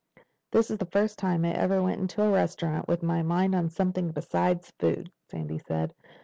"This 0.49 0.71
is 0.71 0.79
the 0.79 0.87
first 0.87 1.19
time 1.19 1.45
I 1.45 1.51
ever 1.53 1.79
went 1.83 2.01
into 2.01 2.23
a 2.23 2.31
restaurant 2.31 2.87
with 2.87 3.03
my 3.03 3.21
mind 3.21 3.53
on 3.53 3.69
something 3.69 4.09
besides 4.09 4.73
food," 4.79 5.11
Sandy 5.29 5.59
said. 5.59 5.93